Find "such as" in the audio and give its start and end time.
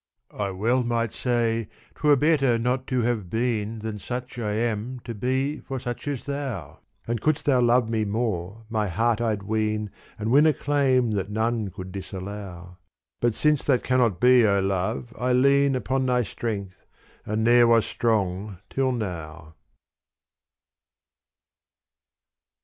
5.79-6.25